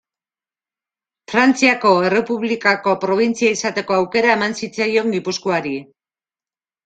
Frantziako 1.33 1.89
Errepublikako 2.07 2.95
probintzia 3.03 3.51
izateko 3.57 3.97
aukera 3.97 4.33
eman 4.37 4.57
zitzaion 4.61 5.13
Gipuzkoari. 5.17 5.75